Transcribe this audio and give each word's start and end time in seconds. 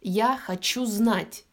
Я 0.00 0.36
хочу 0.36 0.84
знать. 0.84 1.44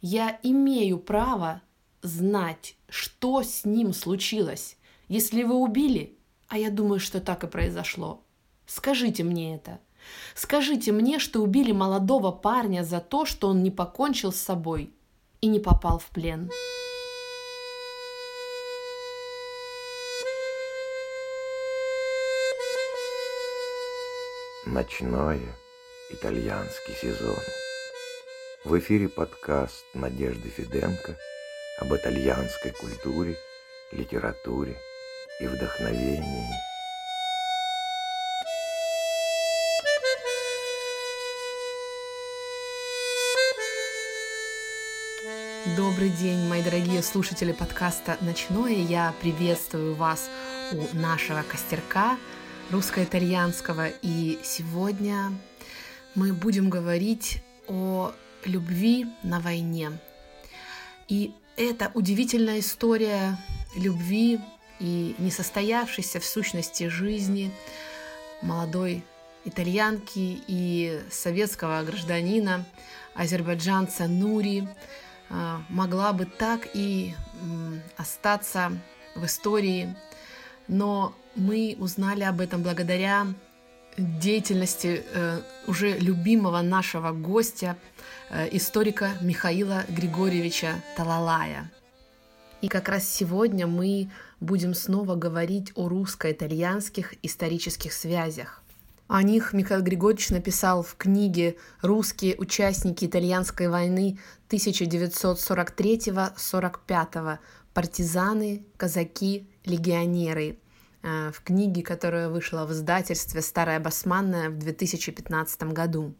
Я 0.00 0.38
имею 0.42 0.98
право 0.98 1.62
знать, 2.02 2.76
что 2.88 3.42
с 3.42 3.64
ним 3.64 3.92
случилось. 3.92 4.76
Если 5.08 5.42
вы 5.42 5.54
убили, 5.54 6.16
а 6.48 6.58
я 6.58 6.70
думаю, 6.70 7.00
что 7.00 7.20
так 7.20 7.44
и 7.44 7.46
произошло, 7.46 8.22
скажите 8.66 9.22
мне 9.22 9.54
это. 9.54 9.78
Скажите 10.34 10.92
мне, 10.92 11.18
что 11.18 11.40
убили 11.40 11.72
молодого 11.72 12.32
парня 12.32 12.84
за 12.84 13.00
то, 13.00 13.24
что 13.24 13.48
он 13.48 13.62
не 13.62 13.70
покончил 13.70 14.32
с 14.32 14.36
собой 14.36 14.90
и 15.40 15.46
не 15.46 15.60
попал 15.60 15.98
в 15.98 16.06
плен. 16.06 16.50
Ночное 24.66 25.40
итальянский 26.10 26.94
сезон. 27.00 27.38
В 28.62 28.78
эфире 28.78 29.08
подкаст 29.08 29.86
Надежды 29.94 30.50
Фиденко 30.50 31.16
об 31.78 31.94
итальянской 31.94 32.72
культуре, 32.72 33.34
литературе 33.90 34.76
и 35.40 35.46
вдохновении. 35.46 36.50
Добрый 45.74 46.10
день, 46.10 46.46
мои 46.46 46.62
дорогие 46.62 47.02
слушатели 47.02 47.52
подкаста 47.52 48.18
«Ночное». 48.20 48.74
Я 48.74 49.14
приветствую 49.22 49.94
вас 49.94 50.28
у 50.72 50.96
нашего 50.98 51.42
костерка 51.44 52.18
русско-итальянского. 52.70 53.88
И 54.02 54.38
сегодня 54.42 55.32
мы 56.14 56.34
будем 56.34 56.68
говорить 56.68 57.42
о 57.66 58.12
любви 58.44 59.06
на 59.22 59.40
войне. 59.40 59.92
И 61.08 61.32
это 61.56 61.90
удивительная 61.94 62.60
история 62.60 63.36
любви 63.76 64.40
и 64.78 65.14
несостоявшейся 65.18 66.20
в 66.20 66.24
сущности 66.24 66.88
жизни 66.88 67.52
молодой 68.42 69.04
итальянки 69.44 70.42
и 70.46 71.02
советского 71.10 71.82
гражданина, 71.82 72.64
азербайджанца 73.14 74.06
Нури, 74.06 74.68
а, 75.28 75.62
могла 75.68 76.12
бы 76.12 76.24
так 76.24 76.68
и 76.74 77.14
остаться 77.96 78.72
в 79.14 79.24
истории, 79.24 79.94
но 80.68 81.14
мы 81.34 81.76
узнали 81.78 82.22
об 82.22 82.40
этом 82.40 82.62
благодаря 82.62 83.26
деятельности 84.00 85.04
э, 85.12 85.40
уже 85.66 85.98
любимого 85.98 86.62
нашего 86.62 87.12
гостя, 87.12 87.76
э, 88.30 88.48
историка 88.52 89.10
Михаила 89.20 89.84
Григорьевича 89.88 90.82
Талалая. 90.96 91.70
И 92.60 92.68
как 92.68 92.88
раз 92.88 93.08
сегодня 93.08 93.66
мы 93.66 94.10
будем 94.40 94.74
снова 94.74 95.14
говорить 95.14 95.72
о 95.74 95.88
русско-итальянских 95.88 97.14
исторических 97.22 97.92
связях. 97.92 98.62
О 99.08 99.22
них 99.22 99.52
Михаил 99.52 99.82
Григорьевич 99.82 100.30
написал 100.30 100.82
в 100.82 100.96
книге 100.96 101.56
«Русские 101.82 102.36
участники 102.36 103.04
итальянской 103.06 103.68
войны 103.68 104.18
1943-45. 104.50 107.38
Партизаны, 107.74 108.64
казаки, 108.76 109.46
легионеры», 109.64 110.58
в 111.02 111.34
книге, 111.44 111.82
которая 111.82 112.28
вышла 112.28 112.66
в 112.66 112.72
издательстве 112.72 113.40
«Старая 113.42 113.80
басманная» 113.80 114.50
в 114.50 114.58
2015 114.58 115.62
году. 115.72 116.14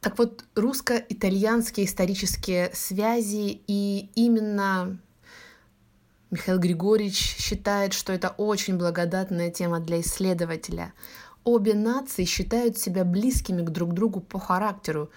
Так 0.00 0.18
вот, 0.18 0.44
русско-итальянские 0.54 1.86
исторические 1.86 2.70
связи, 2.74 3.60
и 3.66 4.10
именно 4.14 5.00
Михаил 6.30 6.58
Григорьевич 6.58 7.16
считает, 7.16 7.92
что 7.92 8.12
это 8.12 8.28
очень 8.28 8.76
благодатная 8.76 9.50
тема 9.50 9.80
для 9.80 10.00
исследователя. 10.00 10.92
Обе 11.44 11.74
нации 11.74 12.24
считают 12.24 12.76
себя 12.76 13.04
близкими 13.04 13.64
к 13.64 13.70
друг 13.70 13.94
другу 13.94 14.20
по 14.20 14.38
характеру, 14.38 15.10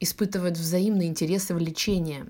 испытывают 0.00 0.58
взаимные 0.58 1.08
интересы 1.08 1.54
влечения. 1.54 2.26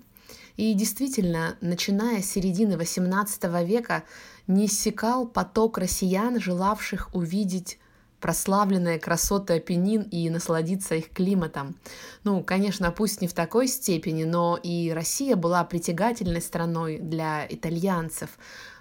И 0.56 0.74
действительно, 0.74 1.56
начиная 1.60 2.20
с 2.20 2.30
середины 2.30 2.74
XVIII 2.74 3.64
века, 3.64 4.04
не 4.48 4.66
иссякал 4.66 5.28
поток 5.28 5.78
россиян, 5.78 6.40
желавших 6.40 7.14
увидеть 7.14 7.78
прославленные 8.20 8.98
красоты 8.98 9.54
Апеннин 9.54 10.02
и 10.02 10.28
насладиться 10.28 10.96
их 10.96 11.10
климатом. 11.10 11.76
Ну, 12.24 12.42
конечно, 12.42 12.90
пусть 12.90 13.20
не 13.20 13.28
в 13.28 13.32
такой 13.32 13.68
степени, 13.68 14.24
но 14.24 14.58
и 14.60 14.90
Россия 14.90 15.36
была 15.36 15.62
притягательной 15.64 16.42
страной 16.42 16.98
для 16.98 17.46
итальянцев, 17.48 18.30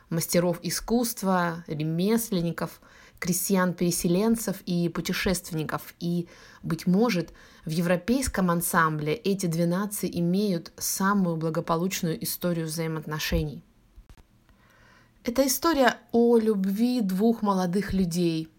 мастеров 0.09 0.59
искусства, 0.63 1.63
ремесленников, 1.67 2.81
крестьян-переселенцев 3.19 4.61
и 4.65 4.89
путешественников. 4.89 5.93
И, 5.99 6.27
быть 6.63 6.87
может, 6.87 7.31
в 7.65 7.69
европейском 7.69 8.49
ансамбле 8.49 9.13
эти 9.13 9.45
две 9.45 9.65
нации 9.65 10.09
имеют 10.19 10.71
самую 10.77 11.37
благополучную 11.37 12.23
историю 12.23 12.67
взаимоотношений. 12.67 13.63
Это 15.23 15.45
история 15.45 15.97
о 16.11 16.37
любви 16.37 17.01
двух 17.01 17.41
молодых 17.41 17.93
людей, 17.93 18.49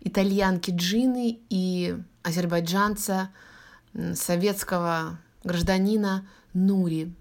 итальянки 0.00 0.70
Джины 0.70 1.40
и 1.50 1.96
азербайджанца, 2.22 3.30
советского 4.14 5.18
гражданина 5.42 6.26
Нури. 6.52 7.12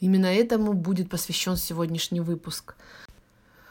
Именно 0.00 0.26
этому 0.26 0.72
будет 0.72 1.08
посвящен 1.08 1.56
сегодняшний 1.56 2.20
выпуск. 2.20 2.76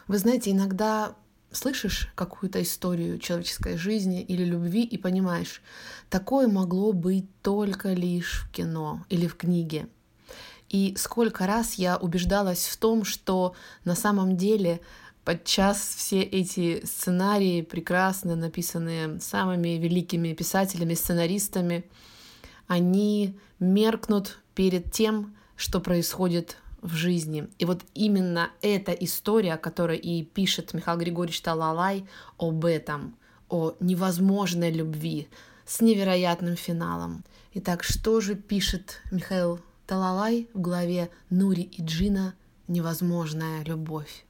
Вы 0.07 0.17
знаете, 0.17 0.51
иногда 0.51 1.15
слышишь 1.51 2.11
какую-то 2.15 2.61
историю 2.61 3.19
человеческой 3.19 3.77
жизни 3.77 4.21
или 4.21 4.43
любви 4.43 4.83
и 4.83 4.97
понимаешь, 4.97 5.61
такое 6.09 6.47
могло 6.47 6.93
быть 6.93 7.27
только 7.41 7.93
лишь 7.93 8.43
в 8.43 8.51
кино 8.51 9.05
или 9.09 9.27
в 9.27 9.35
книге. 9.35 9.87
И 10.73 10.95
сколько 10.97 11.45
раз 11.45 11.75
я 11.75 11.97
убеждалась 11.97 12.65
в 12.65 12.77
том, 12.77 13.05
что 13.05 13.53
на 13.85 13.93
самом 13.93 14.35
деле 14.37 14.81
подчас 15.23 15.77
все 15.95 16.23
эти 16.23 16.83
сценарии, 16.83 17.61
прекрасно 17.61 18.35
написанные 18.35 19.19
самыми 19.19 19.77
великими 19.77 20.33
писателями, 20.33 20.95
сценаристами, 20.95 21.85
они 22.65 23.37
меркнут 23.59 24.39
перед 24.55 24.91
тем, 24.91 25.35
что 25.55 25.79
происходит 25.79 26.57
в 26.81 26.95
жизни. 26.95 27.47
И 27.59 27.65
вот 27.65 27.83
именно 27.93 28.49
эта 28.63 28.93
история, 28.93 29.57
которую 29.57 30.01
и 30.01 30.23
пишет 30.23 30.73
Михаил 30.73 30.97
Григорьевич 30.97 31.41
Талалай 31.41 32.07
об 32.39 32.65
этом, 32.65 33.15
о 33.47 33.73
невозможной 33.79 34.71
любви 34.71 35.27
с 35.67 35.81
невероятным 35.81 36.55
финалом. 36.55 37.23
Итак, 37.53 37.83
что 37.83 38.21
же 38.21 38.33
пишет 38.33 39.01
Михаил 39.11 39.59
Талалай 39.85 40.47
в 40.53 40.61
главе 40.61 41.09
Нури 41.29 41.63
и 41.63 41.83
Джина 41.83 42.35
«Невозможная 42.67 43.63
любовь». 43.65 44.25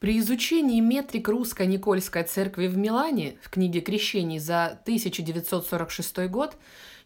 При 0.00 0.18
изучении 0.18 0.80
метрик 0.80 1.28
русской 1.28 1.66
Никольской 1.66 2.24
церкви 2.24 2.66
в 2.66 2.76
Милане 2.76 3.38
в 3.40 3.48
книге 3.48 3.80
«Крещений» 3.80 4.38
за 4.40 4.66
1946 4.66 6.28
год 6.28 6.56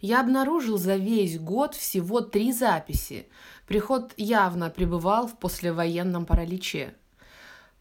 я 0.01 0.21
обнаружил 0.21 0.79
за 0.79 0.97
весь 0.97 1.39
год 1.39 1.75
всего 1.75 2.21
три 2.21 2.53
записи. 2.53 3.29
Приход 3.69 4.13
явно 4.17 4.71
пребывал 4.71 5.29
в 5.29 5.39
послевоенном 5.39 6.25
параличе. 6.25 6.95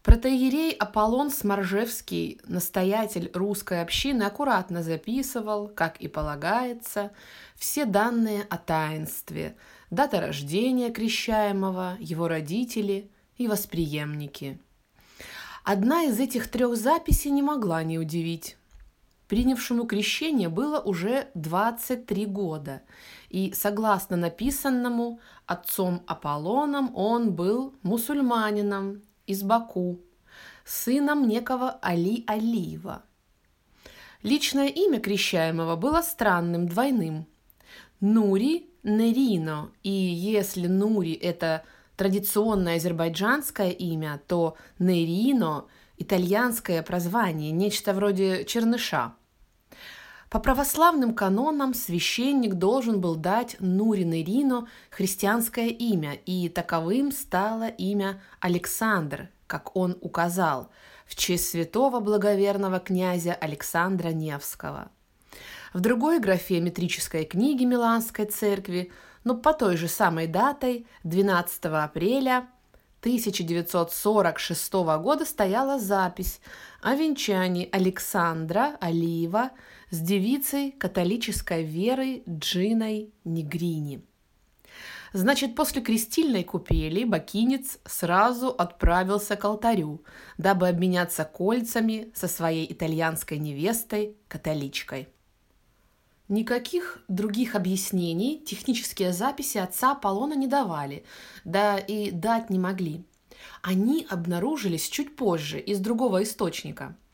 Протоиерей 0.02 0.72
Аполлон 0.72 1.30
Сморжевский, 1.30 2.40
настоятель 2.46 3.30
русской 3.34 3.82
общины, 3.82 4.22
аккуратно 4.22 4.82
записывал, 4.82 5.68
как 5.68 5.98
и 5.98 6.08
полагается, 6.08 7.10
все 7.54 7.84
данные 7.84 8.46
о 8.48 8.56
таинстве, 8.56 9.56
дата 9.90 10.22
рождения 10.22 10.90
крещаемого, 10.90 11.98
его 12.00 12.28
родители 12.28 13.10
и 13.36 13.46
восприемники. 13.46 14.58
Одна 15.64 16.04
из 16.04 16.18
этих 16.18 16.48
трех 16.48 16.76
записей 16.76 17.30
не 17.30 17.42
могла 17.42 17.82
не 17.82 17.98
удивить. 17.98 18.56
Принявшему 19.28 19.84
крещение 19.84 20.48
было 20.48 20.80
уже 20.80 21.28
23 21.34 22.24
года, 22.24 22.80
и, 23.28 23.52
согласно 23.54 24.16
написанному 24.16 25.20
отцом 25.44 26.02
Аполлоном, 26.06 26.96
он 26.96 27.32
был 27.34 27.74
мусульманином 27.82 29.02
из 29.30 29.42
Баку, 29.42 30.00
сыном 30.64 31.28
некого 31.28 31.78
Али 31.82 32.24
Алиева. 32.26 33.04
Личное 34.22 34.66
имя 34.68 35.00
крещаемого 35.00 35.76
было 35.76 36.02
странным, 36.02 36.68
двойным. 36.68 37.26
Нури 38.00 38.70
Нерино, 38.82 39.70
и 39.82 39.90
если 39.90 40.66
Нури– 40.66 41.12
это 41.22 41.64
традиционное 41.96 42.76
азербайджанское 42.76 43.70
имя, 43.70 44.20
то 44.26 44.56
Нерино– 44.78 45.66
итальянское 45.96 46.82
прозвание, 46.82 47.52
нечто 47.52 47.92
вроде 47.92 48.44
черныша. 48.44 49.14
По 50.30 50.38
православным 50.38 51.12
канонам 51.12 51.74
священник 51.74 52.54
должен 52.54 53.00
был 53.00 53.16
дать 53.16 53.56
Нурин 53.58 54.14
Ирино 54.14 54.68
христианское 54.88 55.70
имя, 55.70 56.14
и 56.24 56.48
таковым 56.48 57.10
стало 57.10 57.66
имя 57.66 58.22
Александр, 58.38 59.28
как 59.48 59.74
он 59.76 59.98
указал, 60.00 60.70
в 61.04 61.16
честь 61.16 61.50
святого 61.50 61.98
благоверного 61.98 62.78
князя 62.78 63.34
Александра 63.34 64.10
Невского. 64.10 64.92
В 65.74 65.80
другой 65.80 66.20
графе 66.20 66.60
метрической 66.60 67.24
книги 67.24 67.64
Миланской 67.64 68.26
церкви, 68.26 68.92
но 69.24 69.34
по 69.36 69.52
той 69.52 69.76
же 69.76 69.88
самой 69.88 70.28
датой, 70.28 70.86
12 71.02 71.64
апреля 71.64 72.46
1946 73.00 74.72
года 75.00 75.24
стояла 75.24 75.80
запись 75.80 76.40
о 76.82 76.94
венчании 76.94 77.68
Александра 77.72 78.76
Алиева 78.80 79.50
с 79.90 79.98
девицей 79.98 80.70
католической 80.70 81.64
веры 81.64 82.22
Джиной 82.28 83.12
Негрини. 83.24 84.02
Значит, 85.12 85.56
после 85.56 85.82
крестильной 85.82 86.44
купели 86.44 87.02
бакинец 87.02 87.78
сразу 87.84 88.50
отправился 88.50 89.34
к 89.34 89.44
алтарю, 89.44 90.04
дабы 90.38 90.68
обменяться 90.68 91.24
кольцами 91.24 92.12
со 92.14 92.28
своей 92.28 92.72
итальянской 92.72 93.38
невестой, 93.38 94.16
католичкой. 94.28 95.08
Никаких 96.28 97.02
других 97.08 97.56
объяснений 97.56 98.40
технические 98.46 99.12
записи 99.12 99.58
отца 99.58 99.92
Аполлона 99.92 100.34
не 100.34 100.46
давали, 100.46 101.04
да 101.44 101.76
и 101.76 102.12
дать 102.12 102.48
не 102.50 102.60
могли. 102.60 103.04
Они 103.62 104.06
обнаружились 104.08 104.88
чуть 104.88 105.16
позже 105.16 105.58
из 105.58 105.80
другого 105.80 106.22
источника– 106.22 106.96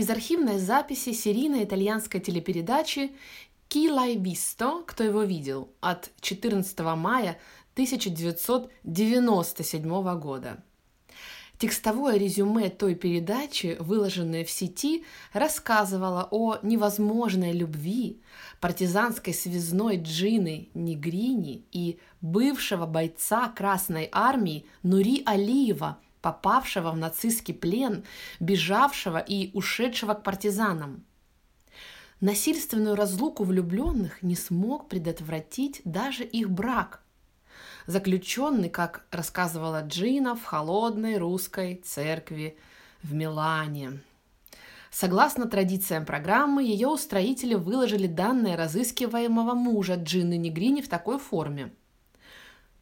из 0.00 0.08
архивной 0.08 0.58
записи 0.58 1.12
серийной 1.12 1.64
итальянской 1.64 2.20
телепередачи 2.20 3.12
«Ки 3.68 3.90
лай 3.90 4.16
висто?» 4.16 4.82
«Кто 4.86 5.04
его 5.04 5.24
видел?» 5.24 5.68
от 5.80 6.08
14 6.22 6.78
мая 6.96 7.38
1997 7.74 10.18
года. 10.18 10.64
Текстовое 11.58 12.16
резюме 12.16 12.70
той 12.70 12.94
передачи, 12.94 13.76
выложенное 13.78 14.46
в 14.46 14.50
сети, 14.50 15.04
рассказывало 15.34 16.26
о 16.30 16.56
невозможной 16.62 17.52
любви 17.52 18.22
партизанской 18.60 19.34
связной 19.34 19.98
Джины 19.98 20.70
Негрини 20.72 21.66
и 21.72 21.98
бывшего 22.22 22.86
бойца 22.86 23.48
Красной 23.48 24.08
Армии 24.10 24.64
Нури 24.82 25.22
Алиева– 25.26 25.98
попавшего 26.20 26.90
в 26.90 26.96
нацистский 26.96 27.54
плен, 27.54 28.04
бежавшего 28.40 29.18
и 29.18 29.50
ушедшего 29.54 30.14
к 30.14 30.22
партизанам. 30.22 31.04
Насильственную 32.20 32.96
разлуку 32.96 33.44
влюбленных 33.44 34.22
не 34.22 34.36
смог 34.36 34.88
предотвратить 34.88 35.80
даже 35.84 36.24
их 36.24 36.50
брак. 36.50 37.02
Заключенный, 37.86 38.68
как 38.68 39.06
рассказывала 39.10 39.82
Джина, 39.82 40.36
в 40.36 40.44
холодной 40.44 41.16
русской 41.16 41.76
церкви 41.76 42.58
в 43.02 43.14
Милане. 43.14 44.00
Согласно 44.90 45.46
традициям 45.46 46.04
программы, 46.04 46.64
ее 46.64 46.88
устроители 46.88 47.54
выложили 47.54 48.06
данные 48.06 48.56
разыскиваемого 48.56 49.54
мужа 49.54 49.94
Джины 49.94 50.36
Негрини 50.36 50.82
в 50.82 50.88
такой 50.88 51.18
форме. 51.18 51.72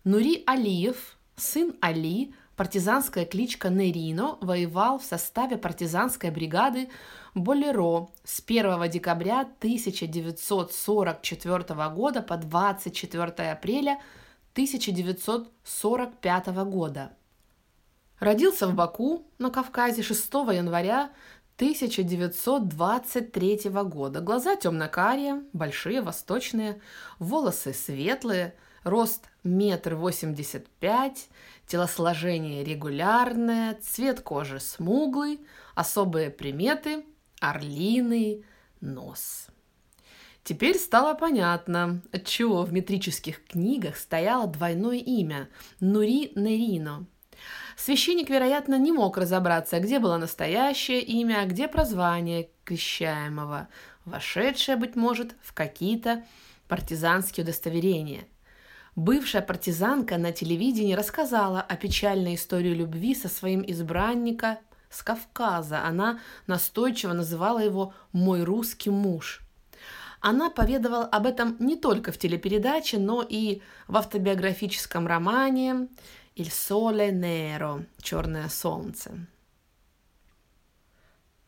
Нури 0.05 0.43
Алиев, 0.47 1.19
сын 1.37 1.77
Али, 1.81 2.35
партизанская 2.59 3.25
кличка 3.25 3.71
Нерино 3.71 4.37
воевал 4.41 4.99
в 4.99 5.05
составе 5.05 5.57
партизанской 5.57 6.31
бригады 6.31 6.91
Болеро 7.35 8.09
с 8.25 8.43
1 8.45 8.91
декабря 8.91 9.43
1944 9.43 11.89
года 11.91 12.21
по 12.21 12.37
24 12.37 13.53
апреля 13.53 14.01
1945 14.55 16.47
года. 16.65 17.13
Родился 18.19 18.67
в 18.67 18.75
Баку 18.75 19.25
на 19.39 19.51
Кавказе 19.51 20.03
6 20.03 20.35
января 20.53 21.13
1923 21.59 23.71
года. 23.85 24.21
Глаза 24.21 24.57
темно-карие, 24.57 25.45
большие, 25.53 26.01
восточные, 26.01 26.81
волосы 27.21 27.73
светлые, 27.73 28.57
рост 28.83 29.27
метр 29.45 29.95
восемьдесят 29.95 30.67
пять, 30.81 31.29
телосложение 31.69 32.65
регулярное, 32.65 33.75
цвет 33.81 34.21
кожи 34.23 34.59
смуглый, 34.59 35.41
особые 35.75 36.31
приметы– 36.31 37.05
орлиный 37.41 38.45
нос. 38.81 39.47
Теперь 40.43 40.79
стало 40.79 41.15
понятно, 41.15 42.01
отчего 42.11 42.63
в 42.63 42.73
метрических 42.73 43.45
книгах 43.45 43.97
стояло 43.97 44.47
двойное 44.49 44.97
имя– 44.97 45.49
Нури 45.81 46.33
Нерино. 46.35 47.07
Священник, 47.77 48.31
вероятно, 48.31 48.79
не 48.79 48.91
мог 48.91 49.19
разобраться, 49.19 49.79
где 49.79 49.99
было 49.99 50.17
настоящее 50.17 51.03
имя, 51.03 51.43
а 51.43 51.47
где 51.47 51.69
прозвание 51.69 52.49
крещаемого, 52.65 53.69
вошедшее, 54.07 54.77
быть 54.77 54.97
может, 54.97 55.37
в 55.43 55.53
какие-то 55.53 56.25
партизанские 56.67 57.45
удостоверения– 57.45 58.25
Бывшая 58.99 59.43
партизанка 59.43 60.19
на 60.19 60.33
телевидении 60.33 60.95
рассказала 60.95 61.61
о 61.61 61.77
печальной 61.77 62.35
истории 62.35 62.75
любви 62.75 63.15
со 63.15 63.29
своим 63.29 63.63
избранником 63.65 64.59
с 64.91 65.05
Кавказа. 65.05 65.85
Она 65.85 66.19
настойчиво 66.49 67.13
называла 67.13 67.61
его 67.61 67.95
«мой 68.11 68.43
русский 68.43 68.91
муж». 68.91 69.43
Она 70.21 70.51
поведала 70.51 71.05
об 71.05 71.27
этом 71.27 71.55
не 71.61 71.77
только 71.77 72.11
в 72.11 72.19
телепередаче, 72.19 72.99
но 72.99 73.23
и 73.23 73.63
в 73.87 73.97
автобиографическом 73.97 75.07
романе 75.07 75.87
«Il 76.35 76.49
sole 76.49 77.13
nero»– 77.13 77.87
«Черное 78.03 78.49
солнце». 78.49 79.13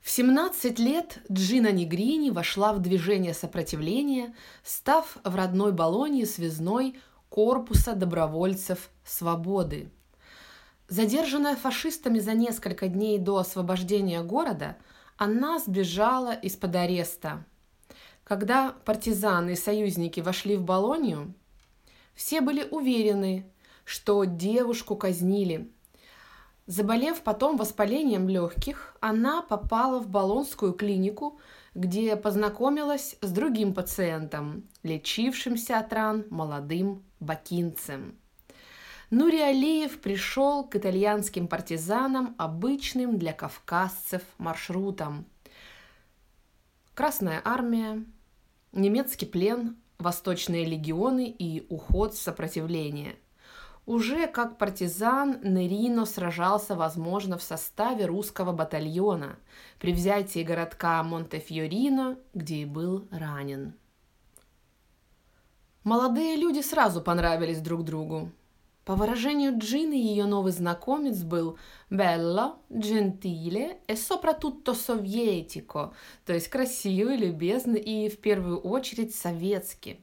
В 0.01 0.09
17 0.09 0.79
лет 0.79 1.19
Джина 1.31 1.73
Негрини 1.73 2.31
вошла 2.31 2.73
в 2.73 2.79
движение 2.79 3.35
сопротивления, 3.35 4.35
став 4.63 5.19
в 5.25 5.35
родной 5.35 5.73
Болонии 5.73 6.25
связной 6.25 6.97
корпуса 7.31 7.95
добровольцев 7.95 8.91
свободы. 9.05 9.91
Задержанная 10.89 11.57
фашистами 11.57 12.19
за 12.19 12.35
несколько 12.35 12.89
дней 12.89 13.19
до 13.19 13.39
освобождения 13.39 14.23
города, 14.23 14.77
она 15.17 15.61
сбежала 15.61 16.35
из-под 16.35 16.75
ареста. 16.75 17.45
Когда 18.25 18.75
партизаны 18.85 19.53
и 19.53 19.57
союзники 19.57 20.21
вошли 20.21 20.57
в 20.57 20.65
Болонию, 20.65 21.33
все 22.15 22.41
были 22.41 22.67
уверены, 22.69 23.47
что 23.85 24.25
девушку 24.25 24.97
казнили. 24.97 25.71
Заболев 26.67 27.23
потом 27.23 27.57
воспалением 27.57 28.29
легких, 28.29 28.97
она 29.01 29.43
попала 29.43 30.01
в 30.01 30.09
Болонскую 30.09 30.73
клинику, 30.73 31.41
где 31.75 32.17
познакомилась 32.17 33.17
с 33.21 33.31
другим 33.31 33.75
пациентом, 33.75 34.69
лечившимся 34.83 35.79
от 35.79 35.93
ран 35.93 36.25
молодым 36.31 37.05
бакинцем. 37.21 38.19
Нури 39.11 39.41
Алиев 39.41 40.01
пришел 40.01 40.65
к 40.65 40.77
итальянским 40.77 41.49
партизанам 41.49 42.35
обычным 42.39 43.19
для 43.19 43.33
кавказцев 43.33 44.23
маршрутом. 44.39 45.27
Красная 46.95 47.41
армия, 47.45 48.05
немецкий 48.73 49.27
плен, 49.27 49.77
восточные 49.99 50.65
легионы 50.65 51.29
и 51.29 51.67
уход 51.69 52.15
в 52.15 52.23
сопротивление. 52.23 53.17
Уже 53.87 54.29
как 54.29 54.59
партизан 54.59 55.41
Нерино 55.43 56.07
сражался, 56.07 56.77
возможно, 56.77 57.37
в 57.37 57.43
составе 57.43 58.07
русского 58.07 58.53
батальона 58.53 59.39
при 59.81 59.93
взятии 59.93 60.45
городка 60.45 61.03
Монтефьорино, 61.03 62.17
где 62.35 62.59
и 62.59 62.65
был 62.65 63.09
ранен. 63.11 63.75
Молодые 65.85 66.37
люди 66.37 66.61
сразу 66.61 67.01
понравились 67.01 67.61
друг 67.61 67.85
другу. 67.85 68.31
По 68.85 68.97
выражению 68.97 69.57
Джины, 69.57 69.95
ее 69.95 70.27
новый 70.27 70.53
знакомец 70.53 71.23
был 71.23 71.59
bello, 71.89 72.57
gentile 72.69 73.79
e 73.87 73.95
soprattutto 73.95 74.75
sovietico, 74.75 75.95
то 76.27 76.35
есть 76.35 76.49
красивый, 76.49 77.17
любезный 77.17 77.81
и 77.81 78.11
в 78.11 78.19
первую 78.19 78.59
очередь 78.59 79.15
советский. 79.15 80.01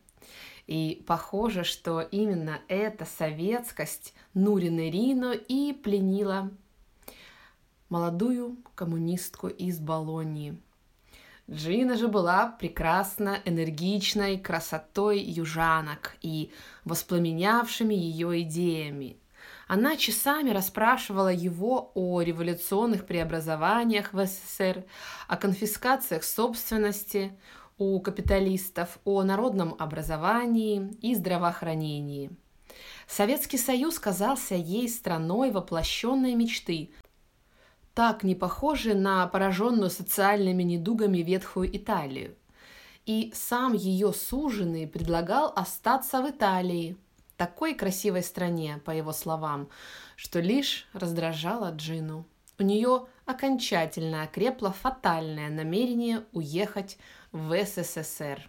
И 0.66 1.04
похоже, 1.06 1.64
что 1.64 2.02
именно 2.02 2.60
эта 2.68 3.06
советскость 3.06 4.16
Нурина 4.34 4.90
Рино 4.90 5.34
и 5.34 5.74
пленила 5.74 6.50
молодую 7.90 8.58
коммунистку 8.74 9.48
из 9.48 9.80
Болонии– 9.80 10.60
Джина 11.50 11.96
же 11.96 12.10
была 12.10 12.48
прекрасно 12.48 13.40
энергичной 13.46 14.38
красотой 14.38 15.20
южанок 15.20 16.18
и 16.22 16.52
воспламенявшими 16.84 17.94
ее 17.94 18.42
идеями. 18.42 19.18
Она 19.70 19.96
часами 19.96 20.50
расспрашивала 20.50 21.32
его 21.32 21.92
о 21.96 22.22
революционных 22.22 23.06
преобразованиях 23.06 24.12
в 24.12 24.26
СССР, 24.26 24.84
о 25.28 25.38
конфискациях 25.38 26.26
собственности, 26.26 27.32
у 27.78 28.00
капиталистов 28.02 29.00
о 29.06 29.24
народном 29.24 29.76
образовании 29.80 30.98
и 31.02 31.16
здравоохранении. 31.16 32.32
Советский 33.08 33.58
Союз 33.58 34.00
казался 34.00 34.56
ей 34.56 34.90
страной 34.90 35.52
воплощенной 35.52 36.36
мечты, 36.36 36.92
так 37.98 38.24
не 38.24 38.36
похожей 38.36 38.94
на 38.94 39.26
пораженную 39.26 39.90
социальными 39.90 40.62
недугами 40.62 41.18
ветхую 41.18 41.76
Италию. 41.76 42.36
И 43.08 43.32
сам 43.34 43.74
ее 43.74 44.14
суженый 44.14 44.86
предлагал 44.86 45.52
остаться 45.56 46.22
в 46.22 46.30
Италии, 46.30 46.96
такой 47.38 47.74
красивой 47.74 48.22
стране, 48.22 48.80
по 48.86 48.92
его 48.92 49.14
словам, 49.14 49.68
что 50.16 50.40
лишь 50.40 50.88
раздражало 50.94 51.72
Джину. 51.72 52.28
У 52.60 52.64
нее 52.64 53.08
окончательно 53.26 54.22
окрепло 54.22 54.72
фатальное 54.72 55.50
намерение 55.50 56.24
уехать 56.34 57.00
в 57.32 57.52
СССР. 57.66 58.48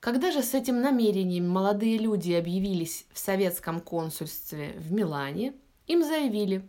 Когда 0.00 0.30
же 0.30 0.42
с 0.42 0.54
этим 0.54 0.80
намерением 0.80 1.50
молодые 1.50 1.98
люди 1.98 2.32
объявились 2.32 3.04
в 3.12 3.18
советском 3.18 3.78
консульстве 3.80 4.72
в 4.78 4.90
Милане, 4.90 5.52
им 5.86 6.02
заявили, 6.02 6.66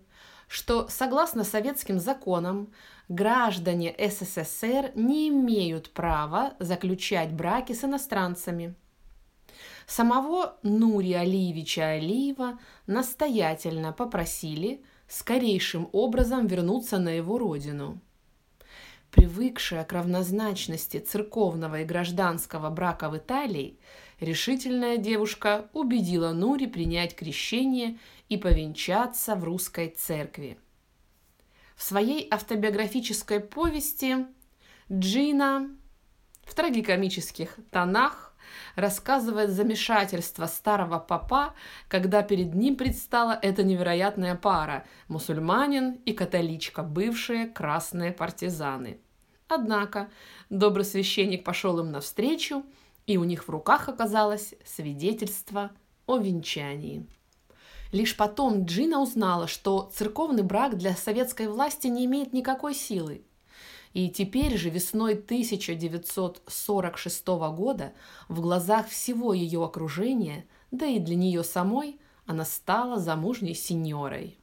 что 0.53 0.88
согласно 0.88 1.43
советским 1.43 2.00
законам 2.00 2.72
граждане 3.10 3.95
СССР 3.98 4.91
не 4.93 5.29
имеют 5.29 5.89
права 5.89 6.53
заключать 6.60 7.33
браки 7.33 7.74
с 7.74 7.83
иностранцами. 7.83 8.75
Самого 9.88 10.57
Нури 10.62 11.13
Алиевича 11.13 11.93
Алиева 11.93 12.60
настоятельно 12.86 13.93
попросили 13.93 14.83
скорейшим 15.07 15.89
образом 15.91 16.45
вернуться 16.45 17.00
на 17.00 17.10
его 17.10 17.39
родину– 17.39 18.00
Привыкшая 19.13 19.83
к 19.83 19.93
равнозначности 19.93 20.98
церковного 20.98 21.81
и 21.81 21.86
гражданского 21.86 22.72
брака 22.72 23.12
в 23.12 23.17
Италии, 23.17 23.77
решительная 24.20 24.98
девушка 24.98 25.70
убедила 25.74 26.32
Нури 26.32 26.67
принять 26.67 27.15
крещение 27.15 27.98
и 28.29 28.38
повенчаться 28.38 29.36
в 29.36 29.43
русской 29.43 29.89
церкви. 29.89 30.58
В 31.75 31.84
своей 31.84 32.27
автобиографической 32.29 33.39
повести 33.39 34.25
Джина 34.91 35.70
в 36.43 36.53
трагикомических 36.53 37.58
тонах 37.72 38.34
рассказывает 38.75 39.50
замешательство 39.50 40.46
старого 40.46 41.00
папа, 41.00 41.53
когда 41.88 42.22
перед 42.22 42.53
ним 42.53 42.75
предстала 42.75 43.38
эта 43.41 43.63
невероятная 43.63 44.36
пара– 44.36 44.86
мусульманин 45.08 45.93
и 46.05 46.13
католичка, 46.13 46.84
бывшие 46.84 47.48
красные 47.48 48.12
партизаны. 48.12 49.00
Однако 49.48 50.10
добрый 50.50 50.86
священник 50.86 51.43
пошел 51.43 51.79
им 51.79 51.91
навстречу, 51.91 52.63
и 53.07 53.17
у 53.17 53.24
них 53.24 53.48
в 53.48 53.50
руках 53.50 53.89
оказалось 53.89 54.53
свидетельство 54.65 55.72
о 56.05 56.17
венчании. 56.17 57.07
Лишь 57.91 58.15
потом 58.17 58.65
Джина 58.65 59.01
узнала, 59.01 59.48
что 59.48 59.91
церковный 59.93 60.43
брак 60.43 60.77
для 60.77 60.95
советской 60.95 61.48
власти 61.48 61.88
не 61.88 62.05
имеет 62.05 62.33
никакой 62.33 62.74
силы. 62.74 63.24
И 63.93 64.10
теперь 64.10 64.57
же 64.57 64.72
весной 64.72 65.13
1946 65.13 67.27
года 67.27 67.93
в 68.27 68.41
глазах 68.41 68.89
всего 68.89 69.33
ее 69.33 69.63
окружения, 69.63 70.48
да 70.72 70.88
и 70.88 70.98
для 70.98 71.15
нее 71.15 71.43
самой, 71.43 72.00
она 72.25 72.45
стала 72.45 73.00
замужней 73.00 73.53
сеньорой. 73.53 74.39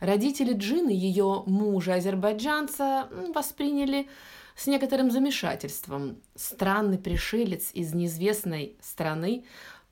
Родители 0.00 0.52
Джины, 0.52 0.90
ее 0.90 1.44
мужа-азербайджанца, 1.46 3.08
восприняли 3.34 4.10
с 4.56 4.66
некоторым 4.66 5.10
замешательством. 5.10 6.20
Странный 6.34 6.98
пришелец 6.98 7.70
из 7.72 7.94
неизвестной 7.94 8.76
страны 8.80 9.44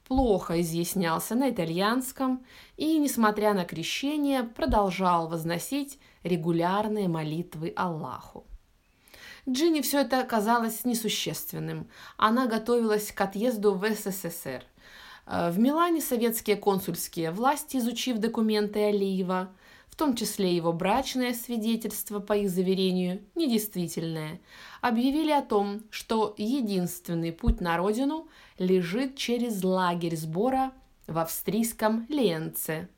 плохо 0.07 0.61
изъяснялся 0.61 1.35
на 1.35 1.51
итальянском 1.51 2.45
и, 2.77 2.99
несмотря 2.99 3.55
на 3.55 3.65
крещение, 3.65 4.43
продолжал 4.43 5.29
возносить 5.29 5.99
регулярные 6.25 7.09
молитвы 7.09 7.73
Аллаху. 7.77 8.45
Джинни 9.49 9.81
все 9.81 10.01
это 10.01 10.23
казалось 10.25 10.85
несущественным. 10.85 11.89
Она 12.17 12.47
готовилась 12.47 13.11
к 13.13 13.21
отъезду 13.21 13.75
в 13.75 13.89
СССР. 13.89 14.65
В 15.27 15.59
Милане 15.59 16.01
советские 16.01 16.57
консульские 16.57 17.31
власти, 17.31 17.77
изучив 17.77 18.19
документы 18.19 18.81
Алиева, 18.81 19.55
том 20.01 20.17
числе 20.17 20.57
его 20.57 20.73
брачное 20.73 21.35
свидетельство 21.35 22.21
по 22.21 22.33
их 22.33 22.49
заверению 22.49 23.21
недействительное, 23.35 24.41
объявили 24.81 25.31
о 25.31 25.43
том, 25.43 25.83
что 25.91 26.35
единственный 26.39 27.33
путь 27.33 27.61
на 27.61 27.77
родину 27.77 28.27
лежит 28.57 29.19
через 29.19 29.63
лагерь 29.63 30.17
сбора 30.17 30.73
в 31.07 31.19
австрийском 31.19 32.07
Ленце. 32.09 32.89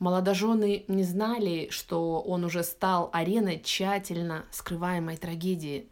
Молодожены 0.00 0.84
не 0.88 1.04
знали, 1.04 1.68
что 1.70 2.20
он 2.20 2.44
уже 2.44 2.64
стал 2.64 3.08
ареной 3.12 3.62
тщательно 3.64 4.44
скрываемой 4.50 5.18
трагедии. 5.18 5.88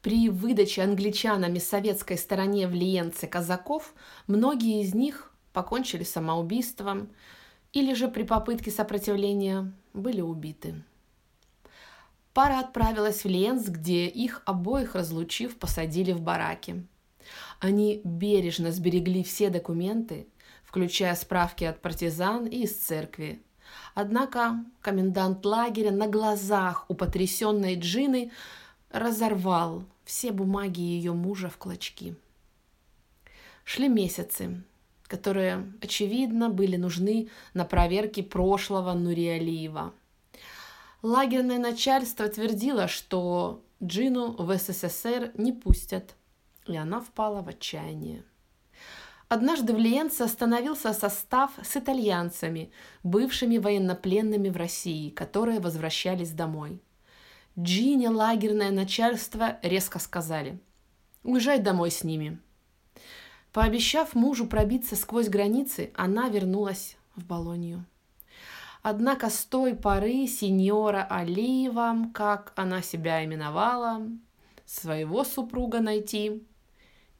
При 0.00 0.28
выдаче 0.28 0.82
англичанами 0.82 1.58
советской 1.58 2.18
стороне 2.18 2.68
в 2.68 2.72
Лиенце 2.72 3.26
казаков 3.26 3.92
многие 4.28 4.80
из 4.80 4.94
них 4.94 5.32
покончили 5.52 6.04
самоубийством, 6.04 7.08
или 7.72 7.94
же 7.94 8.08
при 8.08 8.22
попытке 8.22 8.70
сопротивления 8.70 9.72
были 9.92 10.20
убиты. 10.20 10.82
Пара 12.32 12.60
отправилась 12.60 13.24
в 13.24 13.28
Ленс, 13.28 13.66
где 13.66 14.06
их 14.06 14.42
обоих 14.46 14.94
разлучив, 14.94 15.58
посадили 15.58 16.12
в 16.12 16.20
бараки. 16.20 16.86
Они 17.60 18.00
бережно 18.04 18.70
сберегли 18.70 19.24
все 19.24 19.50
документы, 19.50 20.28
включая 20.64 21.14
справки 21.14 21.64
от 21.64 21.82
партизан 21.82 22.46
и 22.46 22.62
из 22.62 22.76
церкви. 22.76 23.42
Однако 23.94 24.64
комендант 24.80 25.44
лагеря 25.44 25.90
на 25.90 26.06
глазах 26.06 26.84
у 26.88 26.94
потрясенной 26.94 27.74
Джины 27.74 28.30
разорвал 28.90 29.84
все 30.04 30.32
бумаги 30.32 30.80
ее 30.80 31.12
мужа 31.12 31.50
в 31.50 31.58
клочки. 31.58 32.16
Шли 33.64 33.88
месяцы, 33.88 34.62
которые, 35.08 35.72
очевидно, 35.82 36.50
были 36.50 36.76
нужны 36.76 37.28
на 37.54 37.64
проверке 37.64 38.22
прошлого 38.22 38.92
Нуриалиева. 38.92 39.92
Лагерное 41.02 41.58
начальство 41.58 42.28
твердило, 42.28 42.86
что 42.86 43.64
Джину 43.82 44.32
в 44.32 44.56
СССР 44.56 45.32
не 45.34 45.52
пустят, 45.52 46.14
и 46.66 46.76
она 46.76 47.00
впала 47.00 47.42
в 47.42 47.48
отчаяние. 47.48 48.24
Однажды 49.28 49.74
в 49.74 49.78
Лиенце 49.78 50.22
остановился 50.22 50.92
состав 50.92 51.52
с 51.62 51.76
итальянцами, 51.76 52.72
бывшими 53.02 53.58
военнопленными 53.58 54.48
в 54.48 54.56
России, 54.56 55.10
которые 55.10 55.60
возвращались 55.60 56.30
домой. 56.30 56.80
Джине 57.58 58.08
лагерное 58.08 58.70
начальство 58.70 59.58
резко 59.62 59.98
сказали 59.98 60.58
«Уезжай 61.24 61.58
домой 61.58 61.90
с 61.90 62.04
ними, 62.04 62.40
Пообещав 63.52 64.14
мужу 64.14 64.46
пробиться 64.46 64.94
сквозь 64.94 65.28
границы, 65.28 65.90
она 65.94 66.28
вернулась 66.28 66.96
в 67.16 67.24
Болонию. 67.24 67.84
Однако 68.82 69.30
с 69.30 69.44
той 69.44 69.74
поры 69.74 70.26
сеньора 70.26 71.06
Алиева, 71.08 72.10
как 72.12 72.52
она 72.56 72.82
себя 72.82 73.24
именовала, 73.24 74.02
своего 74.66 75.24
супруга 75.24 75.80
найти 75.80 76.46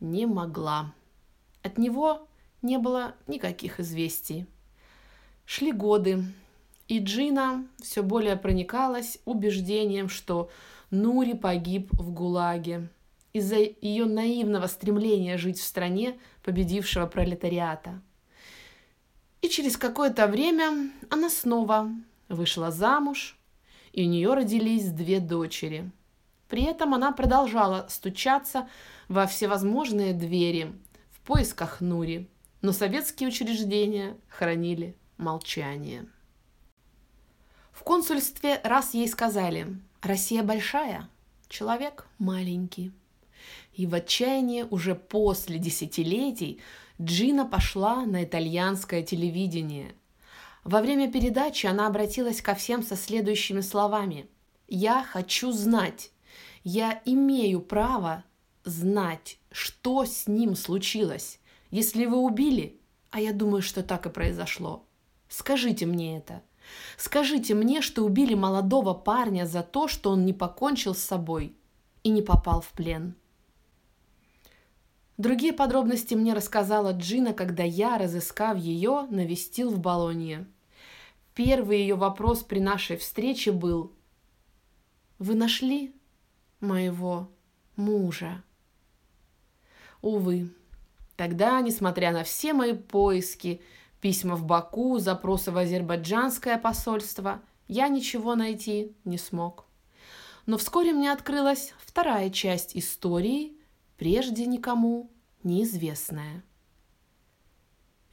не 0.01 0.27
могла. 0.27 0.93
От 1.63 1.79
него 1.79 2.29
не 2.63 2.79
было 2.79 3.15
никаких 3.27 3.81
известий. 3.81 4.47
Шли 5.47 5.73
годы, 5.73 6.25
и 6.89 6.99
Джина 7.01 7.67
все 7.79 8.03
более 8.03 8.37
проникалась 8.37 9.19
убеждением, 9.25 10.09
что 10.09 10.51
Нури 10.91 11.35
погиб 11.35 11.89
в 11.93 12.13
ГУЛАГе– 12.13 12.89
из-за 13.33 13.57
ее 13.57 14.07
наивного 14.07 14.67
стремления 14.67 15.39
жить 15.39 15.59
в 15.59 15.65
стране 15.65 16.19
победившего 16.43 17.07
пролетариата. 17.07 18.01
И 19.43 19.49
через 19.49 19.77
какое-то 19.77 20.27
время 20.27 20.91
она 21.11 21.31
снова 21.31 21.91
вышла 22.29 22.71
замуж, 22.71 23.39
и 23.93 24.05
у 24.05 24.09
нее 24.09 24.35
родились 24.35 24.91
две 24.91 25.21
дочери. 25.21 25.91
При 26.49 26.65
этом 26.65 26.95
она 26.95 27.13
продолжала 27.13 27.87
стучаться 27.89 28.69
во 29.09 29.27
всевозможные 29.27 30.15
двери 30.15 30.73
в 31.11 31.21
поисках 31.21 31.81
Нури, 31.81 32.29
но 32.63 32.73
советские 32.73 33.29
учреждения 33.29 34.17
хранили 34.29 34.97
молчание. 35.19 36.07
В 37.73 37.83
консульстве 37.83 38.61
раз 38.65 38.95
ей 38.95 39.07
сказали 39.09 39.79
«Россия 40.03 40.43
большая, 40.43 41.09
человек 41.49 42.07
маленький». 42.19 42.93
И 43.79 43.87
в 43.87 43.95
отчаянии 43.95 44.67
уже 44.69 44.97
после 44.97 45.57
десятилетий 45.61 46.61
Джина 47.01 47.47
пошла 47.47 48.05
на 48.05 48.25
итальянское 48.25 49.05
телевидение. 49.05 49.95
Во 50.65 50.81
время 50.81 51.11
передачи 51.11 51.67
она 51.67 51.87
обратилась 51.87 52.43
ко 52.43 52.57
всем 52.57 52.83
со 52.83 52.97
следующими 52.97 53.61
словами. 53.61 54.27
«Я 54.67 55.05
хочу 55.05 55.53
знать. 55.53 56.11
Я 56.65 57.01
имею 57.05 57.61
право 57.61 58.25
знать, 58.65 59.39
что 59.53 60.05
с 60.05 60.27
ним 60.27 60.57
случилось. 60.57 61.39
Если 61.71 62.05
вы 62.07 62.17
убили, 62.17 62.81
а 63.11 63.21
я 63.21 63.33
думаю, 63.33 63.63
что 63.63 63.85
так 63.85 64.07
и 64.07 64.11
произошло, 64.11 64.85
скажите 65.29 65.87
мне 65.87 66.19
это. 66.19 66.43
Скажите 66.97 67.55
мне, 67.55 67.81
что 67.81 68.03
убили 68.03 68.35
молодого 68.35 68.93
парня 68.93 69.47
за 69.47 69.63
то, 69.63 69.87
что 69.87 70.11
он 70.11 70.27
не 70.27 70.33
покончил 70.33 70.97
с 70.97 70.99
собой 70.99 71.55
и 72.03 72.09
не 72.09 72.23
попал 72.23 72.61
в 72.61 72.73
плен. 72.73 73.15
Другие 75.19 75.53
подробности 75.53 76.15
мне 76.15 76.33
рассказала 76.33 76.93
Джина, 76.93 77.35
когда 77.35 77.65
я, 77.65 77.99
разыскав 77.99 78.57
ее, 78.57 79.09
навестил 79.11 79.71
в 79.71 79.81
Болонье. 79.81 80.47
Первый 81.35 81.81
ее 81.81 81.97
вопрос 81.97 82.45
при 82.45 82.61
нашей 82.61 82.97
встрече 82.97 83.51
был 83.51 83.93
«Вы 85.19 85.35
нашли 85.35 85.93
моего 86.61 87.29
мужа?» 87.75 88.45
Увы, 90.03 90.53
тогда, 91.17 91.61
несмотря 91.63 92.13
на 92.13 92.23
все 92.23 92.53
мои 92.53 92.75
поиски, 92.75 93.61
письма 94.01 94.37
в 94.37 94.45
Баку, 94.45 94.99
запросы 94.99 95.51
в 95.51 95.59
азербайджанское 95.59 96.59
посольство, 96.59 97.43
я 97.67 97.89
ничего 97.89 98.37
найти 98.37 98.95
не 99.05 99.19
смог. 99.19 99.65
Но 100.47 100.59
вскоре 100.59 100.93
мне 100.93 101.11
открылась 101.11 101.75
вторая 101.85 102.31
часть 102.31 102.77
истории, 102.77 103.58
прежде 103.99 104.47
никому 104.47 105.11
неизвестная. 105.43 106.43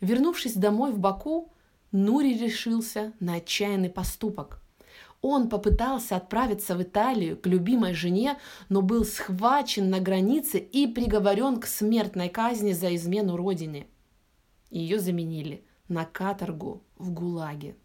Вернувшись 0.01 0.55
домой 0.55 0.91
в 0.91 0.99
Баку, 0.99 1.53
Нури 1.91 2.37
решился 2.37 3.13
на 3.21 3.35
отчаянный 3.35 3.89
поступок. 3.89 4.61
Он 5.21 5.47
попытался 5.49 6.17
отправиться 6.17 6.75
в 6.75 6.83
Италию 6.83 7.37
к 7.37 7.47
любимой 7.47 7.93
жене, 7.93 8.37
но 8.67 8.81
был 8.81 9.05
схвачен 9.05 9.89
на 9.89 9.99
границе 9.99 10.59
и 10.59 10.87
приговорен 10.87 11.59
к 11.59 11.65
смертной 11.65 12.29
казни 12.29 12.73
за 12.73 12.93
измену 12.95 13.37
родине. 13.37 13.87
Ее 14.69 14.99
заменили 14.99 15.63
на 15.87 16.05
каторгу 16.05 16.83
в 16.97 17.11
ГУЛАГе. 17.11 17.75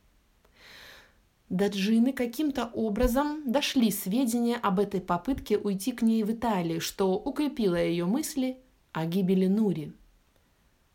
До 1.50 1.66
Джины 1.66 2.12
каким-то 2.12 2.66
образом 2.66 3.42
дошли 3.44 3.90
сведения 3.90 4.54
об 4.56 4.78
этой 4.78 5.00
попытке 5.00 5.58
уйти 5.58 5.90
к 5.90 6.00
ней 6.00 6.22
в 6.22 6.30
Италию, 6.30 6.80
что 6.80 7.14
укрепило 7.14 7.74
ее 7.74 8.04
мысли 8.04 8.60
о 8.92 9.04
гибели 9.04 9.48
Нури. 9.48 9.92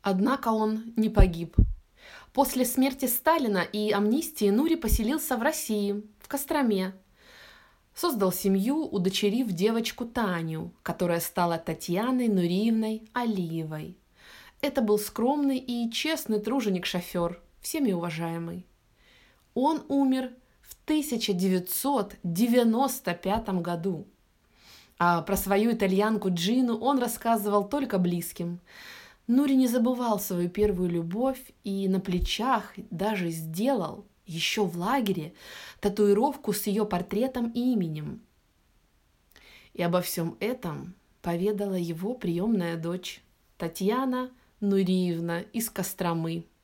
Однако 0.02 0.50
он 0.54 0.94
не 0.96 1.10
погиб. 1.10 1.58
После 2.32 2.64
смерти 2.64 3.06
Сталина 3.06 3.64
и 3.70 3.92
амнистии 3.92 4.50
Нури 4.50 4.76
поселился 4.76 5.36
в 5.36 5.42
России, 5.42 6.04
в 6.20 6.30
Костроме. 6.30 6.94
Создал 7.94 8.32
семью, 8.32 8.86
удочерив 8.86 9.48
девочку 9.48 10.06
Таню, 10.06 10.72
которая 10.84 11.20
стала 11.20 11.58
Татьяной 11.58 12.30
Нуриевной 12.30 13.10
Алиевой. 13.12 13.98
Это 14.62 14.82
был 14.82 15.00
скромный 15.00 15.58
и 15.58 15.92
честный 15.92 16.40
труженик-шофер, 16.40 17.42
всеми 17.60 17.92
уважаемый. 17.92 18.66
Он 19.54 19.84
умер 19.90 20.32
1995 20.86 23.50
году. 23.62 24.08
А 24.98 25.22
про 25.24 25.36
свою 25.36 25.74
итальянку 25.74 26.30
Джину 26.30 26.78
он 26.78 27.00
рассказывал 27.00 27.68
только 27.68 27.98
близким. 27.98 28.62
Нури 29.28 29.56
не 29.56 29.68
забывал 29.68 30.20
свою 30.20 30.50
первую 30.50 30.90
любовь 30.90 31.42
и 31.64 31.88
на 31.88 32.00
плечах 32.00 32.74
даже 32.92 33.32
сделал, 33.32 34.06
еще 34.28 34.64
в 34.64 34.78
лагере, 34.78 35.34
татуировку 35.82 36.54
с 36.54 36.68
ее 36.68 36.86
портретом 36.86 37.50
и 37.50 37.74
именем. 37.74 38.22
И 39.74 39.82
обо 39.82 40.02
всем 40.02 40.38
этом 40.40 40.94
поведала 41.24 41.74
его 41.74 42.14
приемная 42.14 42.78
дочь 42.78 43.24
Татьяна 43.58 44.30
Нуриевна 44.60 45.42
из 45.42 45.72
Костромы– 45.72 46.46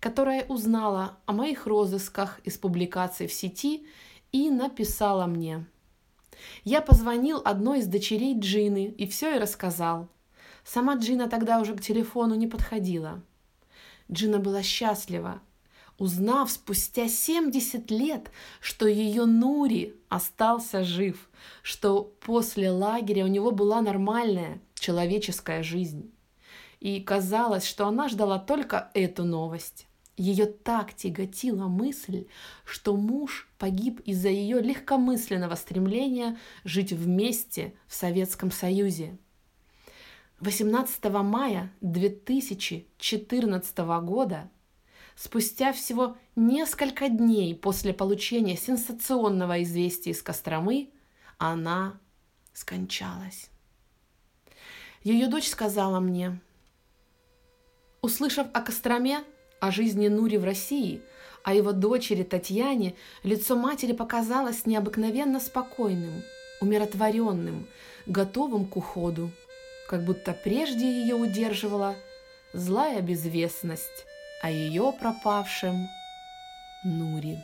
которая 0.00 0.44
узнала 0.46 1.18
о 1.26 1.32
моих 1.32 1.66
розысках 1.66 2.40
из 2.44 2.56
публикаций 2.58 3.26
в 3.26 3.32
сети 3.32 3.86
и 4.32 4.50
написала 4.50 5.26
мне. 5.26 5.66
Я 6.64 6.80
позвонил 6.80 7.40
одной 7.44 7.80
из 7.80 7.86
дочерей 7.86 8.38
Джины 8.38 8.94
и 8.96 9.06
все 9.06 9.30
ей 9.30 9.38
рассказал. 9.40 10.08
Сама 10.64 10.94
Джина 10.94 11.28
тогда 11.28 11.60
уже 11.60 11.74
к 11.74 11.80
телефону 11.80 12.34
не 12.34 12.46
подходила. 12.46 13.22
Джина 14.10 14.38
была 14.38 14.62
счастлива, 14.62 15.40
узнав 15.98 16.50
спустя 16.50 17.08
70 17.08 17.90
лет, 17.90 18.30
что 18.60 18.86
ее 18.86 19.24
Нури 19.24 19.96
остался 20.08 20.84
жив, 20.84 21.28
что 21.62 22.04
после 22.20 22.70
лагеря 22.70 23.24
у 23.24 23.28
него 23.28 23.50
была 23.50 23.80
нормальная 23.80 24.60
человеческая 24.74 25.62
жизнь. 25.62 26.12
И 26.80 27.00
казалось, 27.00 27.66
что 27.66 27.86
она 27.88 28.08
ждала 28.08 28.38
только 28.38 28.90
эту 28.94 29.24
новость. 29.24 29.87
Ее 30.18 30.46
так 30.46 30.94
тяготила 30.94 31.68
мысль, 31.68 32.26
что 32.64 32.96
муж 32.96 33.48
погиб 33.56 34.00
из-за 34.00 34.28
ее 34.28 34.60
легкомысленного 34.60 35.54
стремления 35.54 36.36
жить 36.64 36.92
вместе 36.92 37.72
в 37.86 37.94
Советском 37.94 38.50
Союзе. 38.50 39.16
18 40.40 41.04
мая 41.22 41.72
2014 41.82 43.78
года, 44.02 44.50
спустя 45.14 45.72
всего 45.72 46.16
несколько 46.34 47.08
дней 47.08 47.54
после 47.54 47.94
получения 47.94 48.56
сенсационного 48.56 49.62
известия 49.62 50.12
из 50.12 50.20
Костромы, 50.20 50.90
она 51.38 51.96
скончалась. 52.54 53.50
Ее 55.04 55.28
дочь 55.28 55.48
сказала 55.48 56.00
мне, 56.00 56.40
услышав 58.02 58.48
о 58.52 58.60
Костроме, 58.60 59.22
о 59.60 59.70
жизни 59.70 60.08
Нури 60.08 60.38
в 60.38 60.44
России, 60.44 61.02
о 61.42 61.54
его 61.54 61.72
дочери 61.72 62.22
Татьяне, 62.22 62.94
лицо 63.22 63.56
матери 63.56 63.92
показалось 63.92 64.66
необыкновенно 64.66 65.40
спокойным, 65.40 66.22
умиротворенным, 66.60 67.66
готовым 68.06 68.66
к 68.66 68.76
уходу, 68.76 69.30
как 69.88 70.04
будто 70.04 70.32
прежде 70.32 70.84
ее 70.84 71.14
удерживала 71.14 71.96
злая 72.52 73.00
безвестность 73.00 74.06
о 74.42 74.50
ее 74.50 74.92
пропавшем 74.98 75.88
Нури. 76.84 77.38